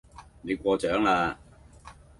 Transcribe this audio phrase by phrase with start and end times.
[0.41, 1.37] 你過獎啦